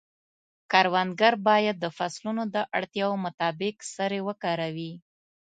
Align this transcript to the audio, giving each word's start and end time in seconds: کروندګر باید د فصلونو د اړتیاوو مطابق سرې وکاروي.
کروندګر 0.71 1.33
باید 1.47 1.75
د 1.79 1.85
فصلونو 1.97 2.43
د 2.55 2.57
اړتیاوو 2.77 3.21
مطابق 3.25 3.75
سرې 3.95 4.19
وکاروي. 4.27 4.93